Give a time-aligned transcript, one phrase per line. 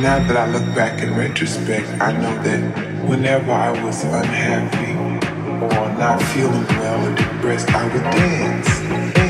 [0.00, 4.92] now that I look back in retrospect, I know that whenever I was unhappy
[5.64, 9.25] or not feeling well or depressed, I would dance.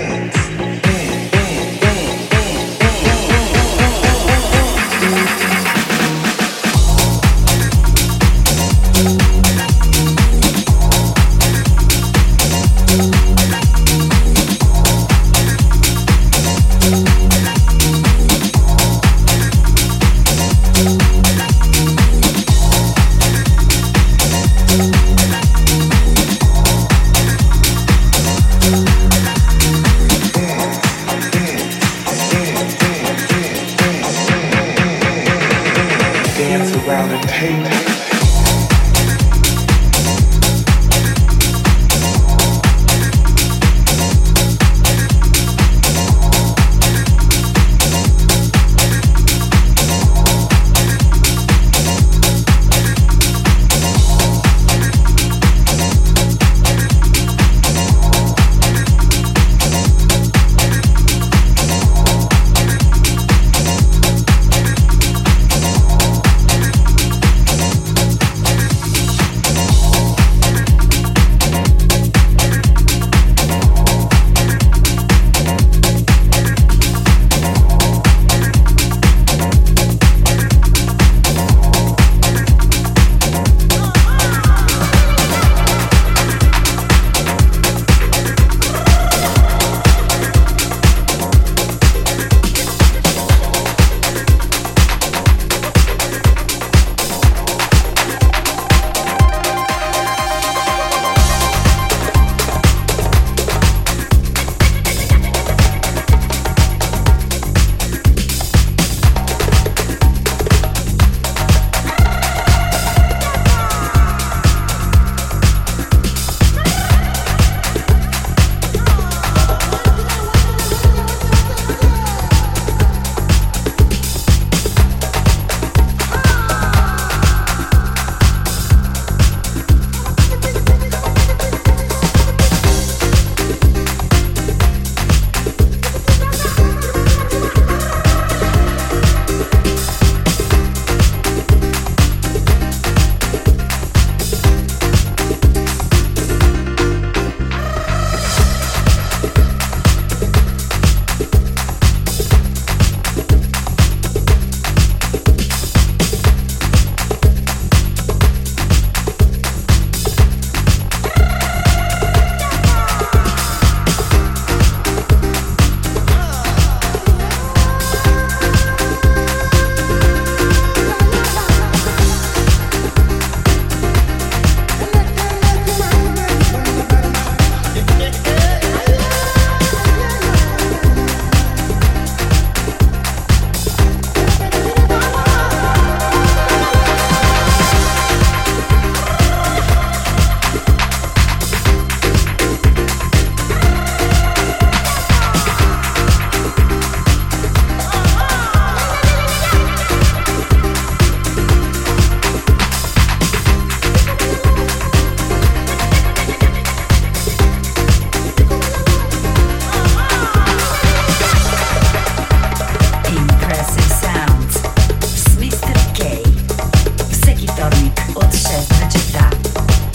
[218.46, 219.28] Senza città,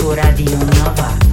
[0.04, 1.31] ora di un novato.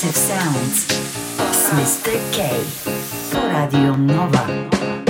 [0.00, 0.86] Progressive Sounds.
[1.74, 2.14] Mr.
[2.32, 2.62] K.
[3.34, 5.07] Radio Nova.